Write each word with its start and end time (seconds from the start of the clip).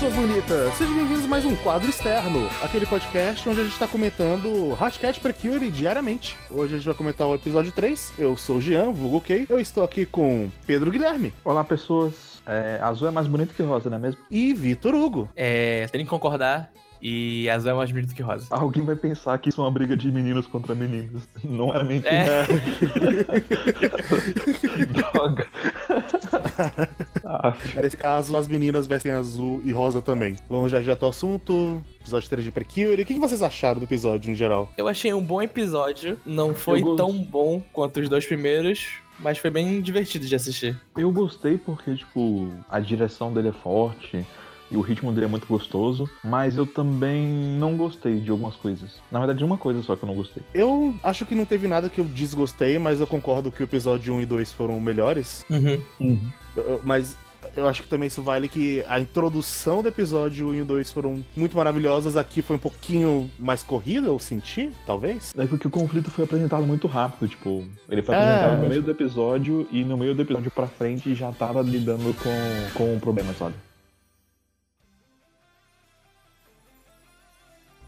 pessoas 0.00 0.14
bonitas! 0.14 0.74
Sejam 0.78 0.94
bem-vindos 0.94 1.24
a 1.26 1.28
mais 1.28 1.44
um 1.44 1.54
quadro 1.56 1.90
externo, 1.90 2.48
aquele 2.62 2.86
podcast 2.86 3.46
onde 3.46 3.60
a 3.60 3.64
gente 3.64 3.74
está 3.74 3.86
comentando 3.86 4.72
Hotcat 4.72 5.20
Precure 5.20 5.70
diariamente. 5.70 6.38
Hoje 6.50 6.72
a 6.72 6.78
gente 6.78 6.86
vai 6.86 6.94
comentar 6.94 7.26
o 7.26 7.34
episódio 7.34 7.70
3. 7.70 8.14
Eu 8.18 8.34
sou 8.34 8.56
o 8.56 8.60
Jean, 8.62 8.92
vulgo 8.92 9.20
Kay. 9.20 9.44
Eu 9.46 9.60
estou 9.60 9.84
aqui 9.84 10.06
com 10.06 10.48
Pedro 10.66 10.90
Guilherme. 10.90 11.34
Olá, 11.44 11.62
pessoas. 11.62 12.40
É, 12.46 12.78
azul 12.80 13.08
é 13.08 13.10
mais 13.10 13.26
bonito 13.26 13.52
que 13.52 13.62
rosa, 13.62 13.90
não 13.90 13.98
é 13.98 14.00
mesmo? 14.00 14.22
E 14.30 14.54
Vitor 14.54 14.94
Hugo. 14.94 15.28
É, 15.36 15.86
tem 15.88 16.02
que 16.02 16.08
concordar. 16.08 16.72
E 17.02 17.50
azul 17.50 17.70
é 17.70 17.74
mais 17.74 17.92
bonito 17.92 18.14
que 18.14 18.22
rosa. 18.22 18.46
Alguém 18.48 18.82
vai 18.82 18.96
pensar 18.96 19.36
que 19.38 19.50
isso 19.50 19.60
é 19.60 19.64
uma 19.64 19.70
briga 19.70 19.94
de 19.94 20.10
meninos 20.10 20.46
contra 20.46 20.74
meninos. 20.74 21.28
Não 21.44 21.74
era 21.74 21.84
mentira. 21.84 22.14
É. 22.14 22.46
Droga. 25.12 25.46
Ah, 27.24 27.54
Nesse 27.82 27.96
caso, 27.96 28.36
as 28.36 28.48
meninas 28.48 28.86
vestem 28.86 29.12
azul 29.12 29.60
e 29.64 29.72
rosa 29.72 30.00
também. 30.02 30.36
Vamos 30.48 30.70
já 30.72 30.80
direto 30.80 31.04
ao 31.04 31.10
assunto. 31.10 31.82
Episódio 32.00 32.28
3 32.28 32.44
de 32.44 32.50
Precure. 32.52 33.02
O 33.02 33.06
que 33.06 33.18
vocês 33.18 33.42
acharam 33.42 33.78
do 33.80 33.84
episódio 33.84 34.30
em 34.30 34.34
geral? 34.34 34.70
Eu 34.76 34.88
achei 34.88 35.12
um 35.12 35.22
bom 35.22 35.40
episódio. 35.42 36.18
Não 36.24 36.54
foi 36.54 36.80
Eu 36.80 36.84
gosto. 36.84 36.96
tão 36.96 37.12
bom 37.22 37.62
quanto 37.72 38.00
os 38.00 38.08
dois 38.08 38.26
primeiros, 38.26 38.88
mas 39.18 39.38
foi 39.38 39.50
bem 39.50 39.80
divertido 39.80 40.26
de 40.26 40.34
assistir. 40.34 40.80
eu 40.96 41.10
gostei 41.12 41.56
porque, 41.58 41.94
tipo, 41.94 42.50
a 42.68 42.80
direção 42.80 43.32
dele 43.32 43.48
é 43.48 43.52
forte 43.52 44.24
e 44.72 44.76
o 44.76 44.80
ritmo 44.80 45.12
dele 45.12 45.26
é 45.26 45.28
muito 45.28 45.48
gostoso, 45.48 46.08
mas 46.22 46.56
eu 46.56 46.64
também 46.64 47.26
não 47.26 47.76
gostei 47.76 48.20
de 48.20 48.30
algumas 48.30 48.54
coisas. 48.54 49.00
Na 49.10 49.18
verdade, 49.18 49.38
de 49.40 49.44
uma 49.44 49.58
coisa 49.58 49.82
só 49.82 49.96
que 49.96 50.04
eu 50.04 50.06
não 50.06 50.14
gostei. 50.14 50.42
Eu 50.54 50.94
acho 51.02 51.26
que 51.26 51.34
não 51.34 51.44
teve 51.44 51.66
nada 51.66 51.88
que 51.88 52.00
eu 52.00 52.04
desgostei, 52.04 52.78
mas 52.78 53.00
eu 53.00 53.06
concordo 53.06 53.50
que 53.50 53.62
o 53.62 53.64
episódio 53.64 54.14
1 54.14 54.20
e 54.20 54.26
2 54.26 54.52
foram 54.52 54.80
melhores. 54.80 55.44
Uhum. 55.50 55.80
Eu- 56.00 56.18
Mas 56.84 57.16
eu 57.56 57.66
acho 57.66 57.82
que 57.82 57.88
também 57.88 58.06
isso 58.06 58.22
vale 58.22 58.48
que 58.48 58.84
a 58.88 59.00
introdução 59.00 59.82
do 59.82 59.88
episódio 59.88 60.48
1 60.50 60.54
e 60.56 60.62
2 60.62 60.92
foram 60.92 61.24
muito 61.36 61.56
maravilhosas. 61.56 62.16
Aqui 62.16 62.42
foi 62.42 62.56
um 62.56 62.58
pouquinho 62.60 63.30
mais 63.38 63.62
corrida, 63.62 64.06
eu 64.08 64.18
senti, 64.18 64.70
talvez. 64.86 65.32
É 65.36 65.46
porque 65.46 65.66
o 65.66 65.70
conflito 65.70 66.10
foi 66.10 66.24
apresentado 66.24 66.64
muito 66.66 66.86
rápido, 66.86 67.28
tipo, 67.28 67.64
ele 67.88 68.02
foi 68.02 68.14
É. 68.14 68.18
apresentado 68.18 68.62
no 68.62 68.68
meio 68.68 68.82
do 68.82 68.90
episódio 68.90 69.66
e 69.72 69.82
no 69.84 69.96
meio 69.96 70.14
do 70.14 70.22
episódio 70.22 70.50
pra 70.50 70.66
frente 70.66 71.14
já 71.14 71.32
tava 71.32 71.60
lidando 71.62 72.14
com, 72.22 72.30
com 72.78 72.94
o 72.96 73.00
problema, 73.00 73.32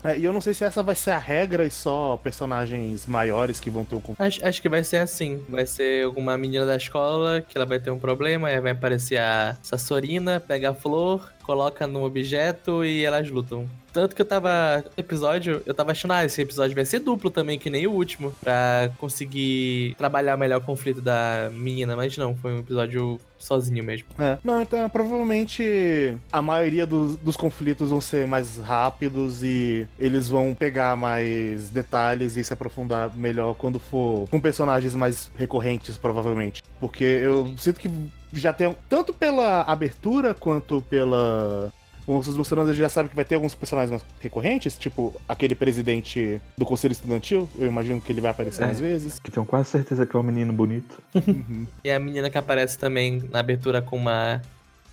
É, 0.04 0.18
e 0.18 0.24
eu 0.24 0.32
não 0.32 0.40
sei 0.40 0.52
se 0.52 0.64
essa 0.64 0.82
vai 0.82 0.94
ser 0.94 1.12
a 1.12 1.18
regra 1.18 1.64
e 1.64 1.70
só 1.70 2.16
personagens 2.16 3.06
maiores 3.06 3.60
que 3.60 3.70
vão 3.70 3.84
ter 3.84 3.94
um 3.94 4.00
conflito. 4.00 4.20
Acho, 4.20 4.44
acho 4.46 4.62
que 4.62 4.68
vai 4.68 4.82
ser 4.82 4.98
assim. 4.98 5.44
Vai 5.48 5.66
ser 5.66 6.04
alguma 6.04 6.36
menina 6.36 6.66
da 6.66 6.76
escola 6.76 7.40
que 7.40 7.56
ela 7.56 7.66
vai 7.66 7.78
ter 7.78 7.90
um 7.90 7.98
problema, 7.98 8.48
aí 8.48 8.60
vai 8.60 8.72
aparecer 8.72 9.18
a 9.18 9.56
Sassorina, 9.62 10.40
pega 10.40 10.70
a 10.70 10.74
flor, 10.74 11.32
coloca 11.42 11.86
num 11.86 12.04
objeto 12.04 12.84
e 12.84 13.04
elas 13.04 13.28
lutam. 13.30 13.68
Tanto 13.92 14.16
que 14.16 14.22
eu 14.22 14.26
tava. 14.26 14.84
Episódio, 14.96 15.62
eu 15.66 15.74
tava 15.74 15.92
achando, 15.92 16.12
ah, 16.12 16.24
esse 16.24 16.40
episódio 16.40 16.74
vai 16.74 16.84
ser 16.84 17.00
duplo 17.00 17.30
também, 17.30 17.58
que 17.58 17.68
nem 17.68 17.86
o 17.86 17.92
último. 17.92 18.32
Pra 18.40 18.90
conseguir 18.96 19.94
trabalhar 19.98 20.36
melhor 20.36 20.60
o 20.60 20.64
conflito 20.64 21.02
da 21.02 21.50
menina, 21.52 21.94
mas 21.94 22.16
não, 22.16 22.34
foi 22.34 22.54
um 22.54 22.60
episódio 22.60 23.20
sozinho 23.38 23.84
mesmo. 23.84 24.06
É. 24.18 24.38
Não, 24.42 24.62
então 24.62 24.88
provavelmente 24.88 26.16
a 26.32 26.40
maioria 26.40 26.86
dos, 26.86 27.16
dos 27.16 27.36
conflitos 27.36 27.90
vão 27.90 28.00
ser 28.00 28.26
mais 28.26 28.56
rápidos 28.58 29.42
e 29.42 29.86
eles 29.98 30.28
vão 30.28 30.54
pegar 30.54 30.96
mais 30.96 31.68
detalhes 31.68 32.36
e 32.36 32.44
se 32.44 32.52
aprofundar 32.52 33.14
melhor 33.16 33.54
quando 33.54 33.78
for 33.78 34.28
com 34.30 34.40
personagens 34.40 34.94
mais 34.94 35.30
recorrentes, 35.36 35.98
provavelmente. 35.98 36.62
Porque 36.80 37.04
eu 37.04 37.52
sinto 37.58 37.80
que 37.80 37.90
já 38.32 38.52
tem, 38.52 38.74
tanto 38.88 39.12
pela 39.12 39.62
abertura 39.62 40.34
quanto 40.34 40.80
pela. 40.82 41.72
Vocês 42.04 42.36
mostrando, 42.36 42.68
a 42.68 42.72
gente 42.72 42.82
já 42.82 42.88
sabe 42.88 43.08
que 43.08 43.14
vai 43.14 43.24
ter 43.24 43.36
alguns 43.36 43.54
personagens 43.54 43.90
mais 43.92 44.02
recorrentes, 44.20 44.76
tipo 44.76 45.14
aquele 45.28 45.54
presidente 45.54 46.40
do 46.58 46.64
Conselho 46.66 46.90
Estudantil. 46.92 47.48
Eu 47.56 47.68
imagino 47.68 48.00
que 48.00 48.10
ele 48.12 48.20
vai 48.20 48.32
aparecer 48.32 48.62
É. 48.64 48.66
mais 48.66 48.80
vezes. 48.80 49.20
Que 49.20 49.30
tenho 49.30 49.46
quase 49.46 49.68
certeza 49.70 50.04
que 50.04 50.16
é 50.16 50.18
um 50.18 50.22
menino 50.24 50.52
bonito. 50.52 51.00
Uhum. 51.14 51.64
E 51.84 51.90
a 51.90 51.98
menina 52.00 52.28
que 52.28 52.36
aparece 52.36 52.76
também 52.76 53.22
na 53.30 53.38
abertura 53.38 53.80
com 53.80 53.96
uma 53.96 54.42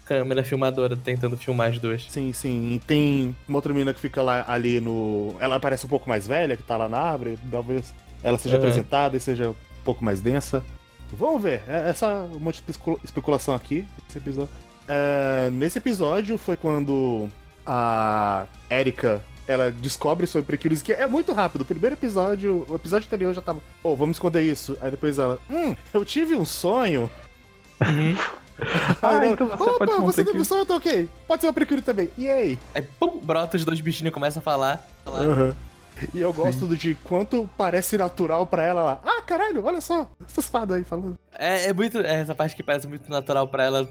câmera 0.05 0.43
filmadora 0.43 0.95
tentando 0.95 1.35
filmar 1.35 1.69
as 1.71 1.79
duas. 1.79 2.05
Sim, 2.09 2.31
sim. 2.31 2.73
E 2.73 2.79
tem 2.79 3.35
uma 3.47 3.57
outra 3.57 3.73
menina 3.73 3.91
que 3.93 3.99
fica 3.99 4.21
lá 4.21 4.45
ali 4.47 4.79
no. 4.79 5.35
Ela 5.39 5.59
parece 5.59 5.87
um 5.87 5.89
pouco 5.89 6.07
mais 6.07 6.27
velha, 6.27 6.55
que 6.55 6.63
tá 6.63 6.77
lá 6.77 6.87
na 6.87 6.99
árvore. 6.99 7.39
Talvez 7.49 7.91
ela 8.23 8.37
seja 8.37 8.55
Uhum. 8.57 8.61
apresentada 8.61 9.17
e 9.17 9.19
seja 9.19 9.49
um 9.49 9.55
pouco 9.83 10.05
mais 10.05 10.21
densa. 10.21 10.63
Vamos 11.13 11.41
ver. 11.41 11.61
É 11.67 11.89
essa 11.89 12.07
um 12.07 12.39
monte 12.39 12.61
de 12.63 12.71
especu- 12.71 12.99
especulação 13.03 13.53
aqui. 13.55 13.85
Esse 14.07 14.17
episódio. 14.17 14.49
É, 14.87 15.49
nesse 15.51 15.77
episódio 15.77 16.37
foi 16.37 16.55
quando 16.57 17.29
a 17.65 18.45
Erika 18.69 19.21
ela 19.47 19.71
descobre 19.71 20.27
sobre 20.27 20.45
Precures, 20.45 20.81
que 20.81 20.93
é 20.93 21.07
muito 21.07 21.33
rápido. 21.33 21.61
O 21.61 21.65
primeiro 21.65 21.95
episódio, 21.95 22.65
o 22.69 22.75
episódio 22.75 23.07
anterior 23.07 23.33
já 23.33 23.41
tava, 23.41 23.59
oh, 23.83 23.95
vamos 23.95 24.17
esconder 24.17 24.43
isso. 24.43 24.77
Aí 24.81 24.91
depois 24.91 25.17
ela, 25.17 25.39
hum, 25.49 25.75
eu 25.93 26.05
tive 26.05 26.35
um 26.35 26.45
sonho. 26.45 27.09
Ah, 29.01 29.07
Aí 29.11 29.15
ela, 29.15 29.27
então 29.27 29.47
você 29.47 29.63
Opa, 29.69 29.77
pode 29.77 29.91
ser 29.93 30.01
um 30.01 30.05
você 30.05 30.15
teve 30.25 30.37
um 30.37 30.41
Precure." 30.41 30.45
sonho, 30.45 30.65
tá 30.65 30.75
ok. 30.75 31.09
Pode 31.25 31.39
ser 31.39 31.47
uma 31.47 31.53
Precure 31.53 31.81
também. 31.81 32.09
Yay! 32.19 32.59
Aí, 32.75 32.81
pum, 32.99 33.17
brota 33.19 33.55
os 33.55 33.63
dois 33.63 33.79
bichinhos 33.79 34.09
e 34.09 34.13
começa 34.13 34.39
a 34.39 34.41
falar. 34.41 34.85
Aham. 35.07 35.55
E 36.13 36.19
eu 36.19 36.33
gosto 36.33 36.65
do 36.65 36.75
de 36.75 36.93
quanto 37.05 37.49
parece 37.57 37.97
natural 37.97 38.45
pra 38.45 38.61
ela 38.65 38.83
lá. 38.83 38.99
Ah, 39.05 39.18
caralho, 39.29 39.63
olha 39.63 39.79
só, 39.79 40.09
essa 40.27 40.39
espada 40.39 40.75
aí 40.75 40.83
falando. 40.83 41.17
É, 41.37 41.65
é 41.69 41.73
muito. 41.73 41.99
é, 41.99 42.21
Essa 42.21 42.33
parte 42.33 42.55
que 42.55 42.63
parece 42.63 42.87
muito 42.87 43.09
natural 43.09 43.47
pra 43.47 43.63
ela 43.63 43.87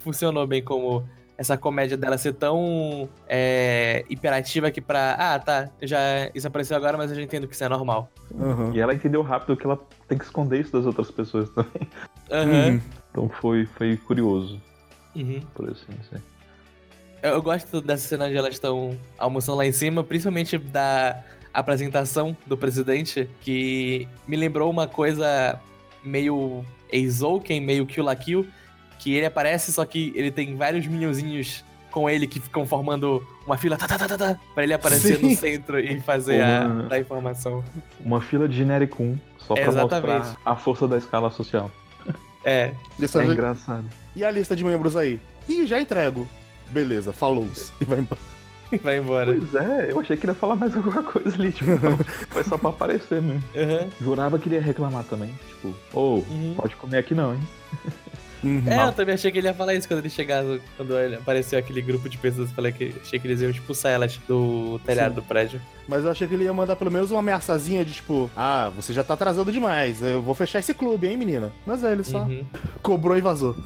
funcionou 0.00 0.46
bem 0.46 0.62
como 0.64 1.06
essa 1.36 1.56
comédia 1.58 1.96
dela 1.96 2.16
ser 2.18 2.32
tão 2.34 3.08
é, 3.28 4.04
hiperativa 4.08 4.70
que 4.70 4.80
pra. 4.80 5.14
Ah, 5.18 5.38
tá. 5.38 5.68
Já, 5.82 5.98
isso 6.34 6.46
apareceu 6.48 6.76
agora, 6.76 6.96
mas 6.96 7.10
eu 7.10 7.16
já 7.16 7.22
entendo 7.22 7.46
que 7.46 7.54
isso 7.54 7.62
é 7.64 7.68
normal. 7.68 8.10
Aham. 8.40 8.72
E 8.74 8.80
ela 8.80 8.94
entendeu 8.94 9.20
rápido 9.22 9.56
que 9.56 9.66
ela 9.66 9.78
tem 10.08 10.16
que 10.16 10.24
esconder 10.24 10.60
isso 10.60 10.72
das 10.72 10.86
outras 10.86 11.10
pessoas 11.10 11.50
também. 11.50 11.88
Aham. 12.30 12.68
Uhum. 12.70 12.80
Então 13.10 13.28
foi, 13.28 13.66
foi 13.66 13.96
curioso, 13.96 14.60
Uhum. 15.14 15.40
por 15.54 15.68
assim 15.70 15.92
dizer. 16.00 16.22
Eu, 17.22 17.30
eu 17.32 17.42
gosto 17.42 17.80
dessa 17.80 18.06
cena 18.08 18.26
onde 18.26 18.36
elas 18.36 18.54
estão 18.54 18.96
almoçando 19.18 19.58
lá 19.58 19.66
em 19.66 19.72
cima, 19.72 20.04
principalmente 20.04 20.56
da 20.58 21.22
apresentação 21.58 22.36
do 22.46 22.56
presidente, 22.56 23.28
que 23.40 24.06
me 24.26 24.36
lembrou 24.36 24.70
uma 24.70 24.86
coisa 24.86 25.58
meio 26.04 26.64
Eizouken, 26.90 27.60
meio 27.60 27.86
Kill 27.86 28.04
la 28.04 28.16
Kill, 28.16 28.46
que 28.98 29.14
ele 29.14 29.26
aparece, 29.26 29.72
só 29.72 29.84
que 29.84 30.12
ele 30.14 30.30
tem 30.30 30.56
vários 30.56 30.86
minhãozinhos 30.86 31.64
com 31.90 32.08
ele 32.08 32.26
que 32.26 32.38
ficam 32.38 32.66
formando 32.66 33.26
uma 33.46 33.56
fila 33.56 33.76
tá, 33.76 33.86
tá, 33.88 33.96
tá, 33.98 34.06
tá, 34.08 34.18
tá, 34.18 34.38
pra 34.54 34.62
ele 34.62 34.74
aparecer 34.74 35.16
Sim. 35.16 35.30
no 35.30 35.36
centro 35.36 35.78
e 35.80 36.00
fazer 36.00 36.42
a, 36.42 36.66
Uma- 36.66 36.82
dar 36.84 36.98
informação. 37.00 37.64
Uma 38.00 38.20
fila 38.20 38.46
de 38.48 38.56
genérico 38.56 39.02
1, 39.02 39.18
só 39.38 39.54
pra 39.54 39.64
Exatamente. 39.64 40.18
mostrar 40.18 40.36
a 40.44 40.56
força 40.56 40.86
da 40.86 40.98
escala 40.98 41.30
social. 41.30 41.70
É, 42.44 42.72
Dessa 42.98 43.18
É 43.18 43.22
vez- 43.22 43.32
engraçado. 43.32 43.84
E 44.14 44.24
a 44.24 44.30
lista 44.30 44.54
de 44.54 44.64
membros 44.64 44.96
aí? 44.96 45.18
Ih, 45.48 45.66
já 45.66 45.80
entrego. 45.80 46.28
Beleza, 46.70 47.12
falou. 47.12 47.48
E 47.80 47.84
vai 47.84 48.00
embora. 48.00 48.20
vai 48.82 48.98
embora. 48.98 49.34
Pois 49.34 49.54
é, 49.54 49.92
eu 49.92 50.00
achei 50.00 50.16
que 50.16 50.24
ele 50.26 50.32
ia 50.32 50.36
falar 50.36 50.56
mais 50.56 50.76
alguma 50.76 51.02
coisa 51.02 51.34
ali, 51.34 51.52
tipo, 51.52 51.70
foi 52.30 52.44
só 52.44 52.56
pra 52.58 52.70
aparecer 52.70 53.20
mesmo. 53.22 53.42
Uhum, 53.54 53.90
Jurava 54.00 54.38
que 54.38 54.48
ele 54.48 54.56
ia 54.56 54.62
reclamar 54.62 55.04
também, 55.04 55.32
tipo, 55.48 55.74
ô, 55.92 56.16
uhum. 56.28 56.54
pode 56.56 56.76
comer 56.76 56.98
aqui 56.98 57.14
não, 57.14 57.34
hein? 57.34 57.40
Uhum. 58.42 58.62
É, 58.66 58.86
eu 58.86 58.92
também 58.92 59.14
achei 59.14 59.32
que 59.32 59.38
ele 59.38 59.48
ia 59.48 59.54
falar 59.54 59.74
isso 59.74 59.88
quando 59.88 59.98
ele 59.98 60.10
chegar, 60.10 60.44
quando 60.76 60.96
ele 60.96 61.16
apareceu 61.16 61.58
aquele 61.58 61.82
grupo 61.82 62.08
de 62.08 62.16
pessoas. 62.16 62.50
Falei 62.52 62.70
que 62.70 62.94
achei 63.02 63.18
que 63.18 63.26
eles 63.26 63.40
iam 63.40 63.50
expulsar 63.50 63.90
elas 63.92 64.16
do 64.28 64.80
telhado 64.86 65.14
Sim. 65.14 65.14
do 65.16 65.22
prédio. 65.22 65.60
Mas 65.88 66.04
eu 66.04 66.10
achei 66.10 66.28
que 66.28 66.34
ele 66.34 66.44
ia 66.44 66.52
mandar 66.52 66.76
pelo 66.76 66.90
menos 66.90 67.10
uma 67.10 67.18
ameaçazinha 67.18 67.84
de 67.84 67.94
tipo, 67.94 68.30
ah, 68.36 68.70
você 68.76 68.92
já 68.92 69.02
tá 69.02 69.14
atrasando 69.14 69.50
demais. 69.50 70.00
Eu 70.02 70.22
vou 70.22 70.34
fechar 70.36 70.60
esse 70.60 70.72
clube, 70.72 71.08
hein, 71.08 71.16
menina? 71.16 71.50
Mas 71.66 71.82
é, 71.82 71.90
ele 71.90 72.04
só 72.04 72.18
Uhum, 72.18 72.44
cobrou 72.80 73.16
e 73.18 73.20
vazou. 73.20 73.56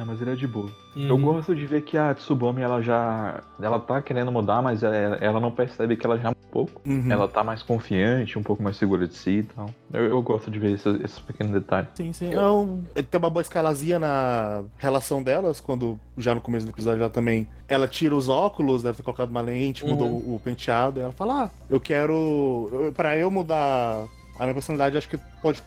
É, 0.00 0.04
mas 0.04 0.20
ele 0.20 0.32
é 0.32 0.34
de 0.34 0.46
boa. 0.46 0.70
uhum. 0.96 1.08
Eu 1.08 1.18
gosto 1.18 1.54
de 1.54 1.64
ver 1.66 1.82
que 1.82 1.96
a 1.96 2.14
Tsubame, 2.14 2.60
ela 2.62 2.80
já. 2.82 3.42
Ela 3.60 3.78
tá 3.78 4.02
querendo 4.02 4.32
mudar, 4.32 4.60
mas 4.62 4.82
ela, 4.82 4.96
ela 5.20 5.38
não 5.40 5.50
percebe 5.50 5.96
que 5.96 6.04
ela 6.06 6.18
já 6.18 6.30
mudou 6.30 6.42
um 6.44 6.50
pouco. 6.50 6.82
Uhum. 6.86 7.10
Ela 7.10 7.28
tá 7.28 7.44
mais 7.44 7.62
confiante, 7.62 8.38
um 8.38 8.42
pouco 8.42 8.62
mais 8.62 8.76
segura 8.76 9.06
de 9.06 9.14
si 9.14 9.30
e 9.38 9.42
tal. 9.44 9.70
Eu, 9.92 10.04
eu 10.06 10.22
gosto 10.22 10.50
de 10.50 10.58
ver 10.58 10.72
esses, 10.72 11.00
esses 11.00 11.18
pequenos 11.20 11.52
detalhes. 11.52 11.88
Sim, 11.94 12.12
sim. 12.12 12.28
Então, 12.28 12.82
tem 12.94 13.18
uma 13.18 13.30
boa 13.30 13.42
escalazinha 13.42 13.98
na 13.98 14.64
relação 14.78 15.22
delas, 15.22 15.60
quando 15.60 15.98
já 16.18 16.34
no 16.34 16.40
começo 16.40 16.66
do 16.66 16.70
episódio 16.72 17.00
ela 17.02 17.10
também. 17.10 17.46
Ela 17.68 17.86
tira 17.86 18.14
os 18.16 18.28
óculos, 18.28 18.82
deve 18.82 18.96
ter 18.96 19.02
colocado 19.02 19.30
uma 19.30 19.40
lente, 19.40 19.84
Uhum. 19.84 19.90
mudou 19.90 20.08
o 20.34 20.40
penteado. 20.42 20.98
E 20.98 21.02
ela 21.02 21.12
fala: 21.12 21.44
Ah, 21.44 21.50
eu 21.70 21.78
quero. 21.80 22.68
eu- 22.72 22.92
Pra 22.92 23.16
eu 23.16 23.30
mudar 23.30 24.06
a 24.38 24.42
minha 24.42 24.54
personalidade, 24.54 24.96
acho 24.98 25.08
que 25.08 25.18
pode. 25.40 25.62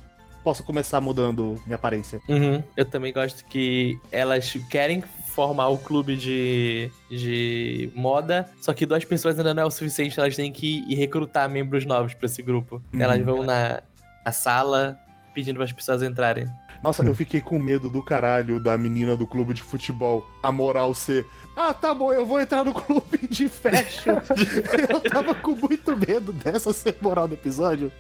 Posso 0.47 0.63
começar 0.63 1.01
mudando 1.01 1.61
minha 1.65 1.75
aparência. 1.75 2.21
Uhum. 2.25 2.63
Eu 2.77 2.85
também 2.85 3.11
gosto 3.11 3.43
que 3.43 3.99
elas 4.09 4.53
querem 4.69 5.03
formar 5.25 5.67
o 5.67 5.77
clube 5.77 6.15
de, 6.15 6.89
de 7.11 7.91
moda, 7.93 8.49
só 8.61 8.73
que 8.73 8.85
duas 8.85 9.03
pessoas 9.03 9.37
ainda 9.37 9.53
não 9.53 9.63
é 9.63 9.65
o 9.65 9.69
suficiente, 9.69 10.17
elas 10.17 10.37
têm 10.37 10.49
que 10.49 10.85
ir 10.87 10.95
recrutar 10.95 11.49
membros 11.49 11.85
novos 11.85 12.13
pra 12.13 12.27
esse 12.27 12.41
grupo. 12.41 12.81
Uhum. 12.93 13.01
Elas 13.01 13.21
vão 13.25 13.43
na, 13.43 13.81
na 14.25 14.31
sala 14.31 14.97
pedindo 15.33 15.55
para 15.55 15.65
as 15.65 15.73
pessoas 15.73 16.01
entrarem. 16.01 16.47
Nossa, 16.81 17.03
eu 17.03 17.13
fiquei 17.13 17.41
com 17.41 17.59
medo 17.59 17.89
do 17.89 18.01
caralho 18.01 18.57
da 18.57 18.77
menina 18.77 19.17
do 19.17 19.27
clube 19.27 19.53
de 19.53 19.61
futebol. 19.61 20.25
A 20.41 20.49
moral 20.49 20.93
ser. 20.93 21.25
Ah, 21.57 21.73
tá 21.73 21.93
bom, 21.93 22.13
eu 22.13 22.25
vou 22.25 22.39
entrar 22.39 22.63
no 22.63 22.71
clube 22.73 23.27
de 23.29 23.49
fashion. 23.49 24.15
eu 24.87 25.01
tava 25.01 25.35
com 25.35 25.51
muito 25.51 25.97
medo 25.97 26.31
dessa 26.31 26.71
ser 26.71 26.95
moral 27.01 27.27
do 27.27 27.33
episódio. 27.33 27.91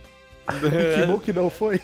Que 0.95 1.05
bom 1.05 1.19
que 1.19 1.33
não 1.33 1.49
foi. 1.49 1.81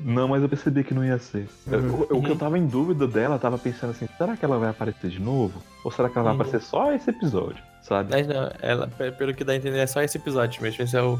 Não, 0.00 0.28
mas 0.28 0.42
eu 0.42 0.48
percebi 0.48 0.82
que 0.84 0.92
não 0.94 1.04
ia 1.04 1.18
ser. 1.18 1.48
Uhum. 1.66 2.06
o- 2.10 2.18
o 2.18 2.22
que 2.22 2.30
eu 2.30 2.36
tava 2.36 2.58
em 2.58 2.66
dúvida 2.66 3.06
dela, 3.06 3.36
eu 3.36 3.38
tava 3.38 3.58
pensando 3.58 3.90
assim, 3.90 4.08
será 4.18 4.36
que 4.36 4.44
ela 4.44 4.58
vai 4.58 4.70
aparecer 4.70 5.10
de 5.10 5.20
novo? 5.20 5.62
Ou 5.84 5.90
será 5.90 6.08
que 6.08 6.16
ela 6.18 6.24
vai 6.24 6.34
Uhum. 6.34 6.40
aparecer 6.42 6.60
só 6.66 6.92
esse 6.92 7.10
episódio? 7.10 7.62
Sabe? 7.82 8.10
Mas 8.10 8.26
não, 8.26 8.50
ela, 8.60 8.88
pe- 8.88 9.12
pelo 9.12 9.32
que 9.34 9.44
dá 9.44 9.52
a 9.52 9.56
entender, 9.56 9.78
é 9.78 9.86
só 9.86 10.00
esse 10.02 10.18
episódio 10.18 10.60
mesmo. 10.62 10.82
Esse 10.82 10.96
é 10.96 11.02
o. 11.02 11.18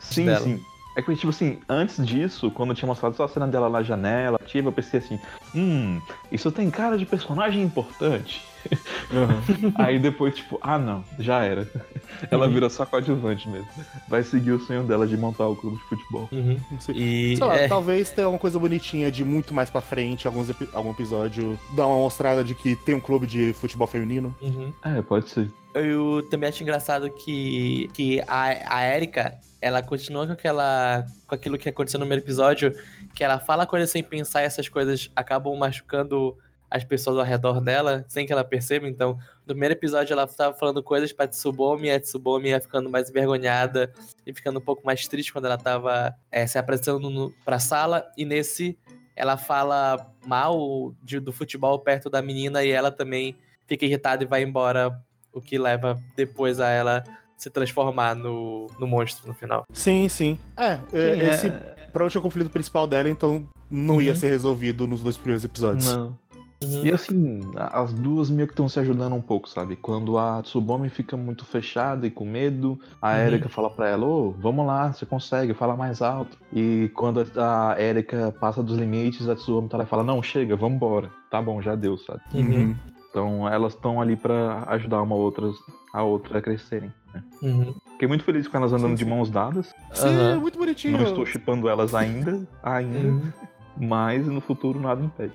Sim, 0.00 0.26
dela. 0.26 0.40
sim. 0.40 0.60
É 0.96 1.02
que, 1.02 1.14
tipo 1.14 1.28
assim, 1.28 1.58
antes 1.68 2.04
disso, 2.04 2.50
quando 2.50 2.70
eu 2.70 2.74
tinha 2.76 2.86
mostrado 2.88 3.14
só 3.14 3.24
a 3.24 3.28
cena 3.28 3.46
dela 3.46 3.68
na 3.70 3.82
janela, 3.84 4.36
ativa, 4.42 4.68
eu 4.68 4.72
pensei 4.72 4.98
assim, 4.98 5.18
hum, 5.54 6.00
isso 6.32 6.50
tem 6.50 6.68
cara 6.70 6.98
de 6.98 7.06
personagem 7.06 7.62
importante. 7.62 8.42
Aí 9.76 9.98
depois, 9.98 10.34
tipo, 10.34 10.58
ah 10.60 10.78
não, 10.78 11.04
já 11.18 11.44
era. 11.44 11.68
Ela 12.30 12.46
Uhum. 12.46 12.52
vira 12.52 12.68
só 12.68 12.84
coadjuvante 12.84 13.48
mesmo. 13.48 13.68
Vai 14.08 14.22
seguir 14.24 14.50
o 14.52 14.58
sonho 14.60 14.82
dela 14.82 15.06
de 15.06 15.16
montar 15.16 15.46
o 15.46 15.54
clube 15.54 15.76
de 15.76 15.82
futebol. 15.84 16.28
Uhum. 16.32 16.58
Não 16.70 16.80
sei. 16.80 16.94
E. 16.96 17.36
Sei 17.36 17.46
lá, 17.46 17.54
é, 17.56 17.68
talvez 17.68 18.10
tenha 18.10 18.26
alguma 18.26 18.40
coisa 18.40 18.58
bonitinha 18.58 19.10
de 19.10 19.24
muito 19.24 19.54
mais 19.54 19.70
pra 19.70 19.80
frente, 19.80 20.26
alguns 20.26 20.50
algum 20.72 20.90
episódio, 20.90 21.56
dar 21.76 21.86
uma 21.86 21.96
mostrada 21.98 22.42
de 22.42 22.54
que 22.56 22.74
tem 22.74 22.94
um 22.96 23.00
clube 23.00 23.26
de 23.26 23.52
futebol 23.52 23.86
feminino. 23.86 24.34
uhum. 24.42 24.72
É, 24.82 25.00
pode 25.02 25.28
ser. 25.30 25.48
Eu 25.74 26.26
também 26.30 26.48
acho 26.48 26.62
engraçado 26.62 27.10
que, 27.10 27.88
que 27.94 28.20
a, 28.26 28.76
a 28.78 28.94
Erika, 28.96 29.38
ela 29.60 29.82
continua 29.82 30.26
com 30.26 30.32
aquela. 30.32 31.04
com 31.26 31.34
aquilo 31.34 31.58
que 31.58 31.68
aconteceu 31.68 32.00
no 32.00 32.06
primeiro 32.06 32.24
episódio, 32.24 32.72
que 33.14 33.22
ela 33.22 33.38
fala 33.38 33.66
coisas 33.66 33.90
sem 33.90 34.02
pensar 34.02 34.42
e 34.42 34.46
essas 34.46 34.68
coisas 34.68 35.10
acabam 35.14 35.54
machucando 35.56 36.36
as 36.70 36.84
pessoas 36.84 37.16
ao 37.16 37.24
redor 37.24 37.60
dela, 37.60 38.04
sem 38.08 38.26
que 38.26 38.32
ela 38.32 38.44
perceba. 38.44 38.86
Então, 38.88 39.12
no 39.46 39.54
primeiro 39.54 39.74
episódio 39.74 40.12
ela 40.12 40.24
estava 40.24 40.54
falando 40.54 40.82
coisas 40.82 41.12
pra 41.12 41.26
Tsubomi, 41.26 41.88
e 41.88 41.92
a 41.92 42.00
Tsubomi 42.00 42.48
ia 42.48 42.60
ficando 42.60 42.90
mais 42.90 43.08
envergonhada 43.08 43.90
e 44.26 44.34
ficando 44.34 44.58
um 44.58 44.62
pouco 44.62 44.84
mais 44.84 45.06
triste 45.08 45.32
quando 45.32 45.46
ela 45.46 45.56
tava 45.56 46.14
eh, 46.30 46.46
se 46.46 46.58
apresentando 46.58 47.08
no, 47.08 47.30
pra 47.44 47.58
sala. 47.58 48.04
E 48.18 48.24
nesse, 48.24 48.76
ela 49.16 49.36
fala 49.38 50.12
mal 50.26 50.94
de- 51.02 51.20
do 51.20 51.32
futebol 51.32 51.78
perto 51.78 52.10
da 52.10 52.20
menina 52.20 52.62
e 52.64 52.70
ela 52.70 52.90
também 52.90 53.34
fica 53.66 53.86
irritada 53.86 54.24
e 54.24 54.26
vai 54.26 54.42
embora 54.42 54.98
o 55.38 55.40
que 55.40 55.58
leva 55.58 55.98
depois 56.16 56.60
a 56.60 56.68
ela 56.68 57.02
se 57.36 57.48
transformar 57.50 58.14
no, 58.16 58.66
no 58.80 58.86
monstro 58.86 59.26
no 59.28 59.34
final. 59.34 59.64
Sim, 59.72 60.08
sim. 60.08 60.38
É, 60.56 60.72
é, 60.72 60.78
Sim, 61.14 61.20
esse 61.28 61.46
é- 61.48 61.50
provavelmente 61.92 62.16
é 62.16 62.18
o 62.18 62.22
conflito 62.22 62.50
principal 62.50 62.86
dela, 62.86 63.08
então 63.08 63.46
não 63.70 64.00
ia 64.02 64.10
Uhum. 64.12 64.16
ser 64.16 64.28
resolvido 64.28 64.86
nos 64.86 65.02
dois 65.02 65.16
primeiros 65.16 65.44
episódios. 65.44 65.86
Não. 65.86 66.18
E 66.60 66.90
assim, 66.92 67.40
as 67.56 67.92
duas 67.92 68.28
meio 68.28 68.48
que 68.48 68.52
estão 68.52 68.68
se 68.68 68.80
ajudando 68.80 69.14
um 69.14 69.20
pouco, 69.20 69.48
sabe? 69.48 69.76
Quando 69.76 70.18
a 70.18 70.42
Tsubomi 70.42 70.88
fica 70.88 71.16
muito 71.16 71.44
fechada 71.44 72.04
e 72.04 72.10
com 72.10 72.24
medo, 72.24 72.76
a 73.00 73.12
Uhum. 73.12 73.18
Erika 73.18 73.48
fala 73.48 73.70
pra 73.70 73.88
ela, 73.88 74.04
ô, 74.04 74.32
vamos 74.32 74.66
lá, 74.66 74.92
você 74.92 75.06
consegue, 75.06 75.54
fala 75.54 75.76
mais 75.76 76.02
alto. 76.02 76.36
E 76.52 76.90
quando 76.96 77.24
a 77.36 77.74
a 77.74 77.80
Erika 77.80 78.34
passa 78.40 78.60
dos 78.60 78.76
limites, 78.76 79.28
a 79.28 79.36
Tsubomi 79.36 79.68
tá 79.68 79.76
lá 79.76 79.84
e 79.84 79.86
fala, 79.86 80.02
não, 80.02 80.20
chega, 80.20 80.56
vambora. 80.56 81.08
Tá 81.30 81.40
bom, 81.40 81.62
já 81.62 81.76
deu, 81.76 81.96
sabe? 81.96 82.20
Uhum. 82.34 82.74
Então 83.18 83.48
elas 83.48 83.74
estão 83.74 84.00
ali 84.00 84.14
pra 84.16 84.62
ajudar 84.68 85.02
uma 85.02 85.16
outra, 85.16 85.50
a 85.92 86.02
outra 86.04 86.38
a 86.38 86.42
crescerem. 86.42 86.92
né? 87.12 87.22
Uhum. 87.42 87.74
Fiquei 87.92 88.06
muito 88.06 88.22
feliz 88.22 88.46
com 88.46 88.56
elas 88.56 88.72
andando 88.72 88.90
Sim, 88.90 88.94
de 88.94 89.04
sim. 89.04 89.10
mãos 89.10 89.28
dadas. 89.28 89.74
Sim, 89.92 90.06
Aham. 90.08 90.30
é 90.30 90.36
muito 90.36 90.56
bonitinho. 90.56 90.96
Não 90.98 91.04
estou 91.04 91.26
chipando 91.26 91.68
elas 91.68 91.94
ainda, 91.96 92.46
ainda, 92.62 92.98
Uhum. 93.08 93.32
mas 93.76 94.24
no 94.26 94.40
futuro 94.40 94.78
nada 94.80 95.02
impede. 95.04 95.32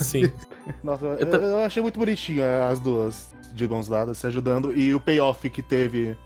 Sim. 0.00 0.30
Nossa, 0.82 1.04
eu, 1.06 1.26
Eu 1.28 1.58
achei 1.64 1.82
muito 1.82 1.98
bonitinho 1.98 2.40
é, 2.42 2.62
as 2.70 2.78
duas 2.78 3.34
de 3.52 3.66
mãos 3.66 3.88
dadas 3.88 4.18
se 4.18 4.26
ajudando. 4.28 4.72
E 4.76 4.94
o 4.94 5.00
payoff 5.00 5.50
que 5.50 5.60
teve 5.62 6.16